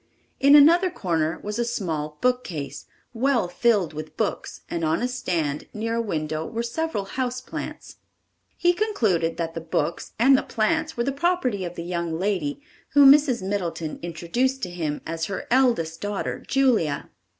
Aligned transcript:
In 0.39 0.55
another 0.55 0.89
corner 0.89 1.39
was 1.43 1.59
a 1.59 1.63
small 1.63 2.17
bookcase, 2.21 2.87
well 3.13 3.47
filled 3.47 3.93
with 3.93 4.17
books 4.17 4.61
and 4.67 4.83
on 4.83 5.03
a 5.03 5.07
stand 5.07 5.67
near 5.75 5.93
a 5.97 6.01
window 6.01 6.43
were 6.43 6.63
several 6.63 7.05
house 7.05 7.39
plants. 7.39 7.97
He 8.57 8.73
concluded 8.73 9.37
that 9.37 9.53
the 9.53 9.61
books 9.61 10.13
and 10.17 10.35
the 10.35 10.41
plants 10.41 10.97
were 10.97 11.03
the 11.03 11.11
property 11.11 11.63
of 11.63 11.75
the 11.75 11.83
young 11.83 12.17
lady, 12.17 12.63
whom 12.93 13.11
Mrs. 13.11 13.43
Middleton 13.47 13.99
introduced 14.01 14.63
to 14.63 14.71
him 14.71 15.01
as 15.05 15.25
her 15.25 15.45
eldest 15.51 16.01
daughter 16.01 16.39
Julia. 16.47 17.11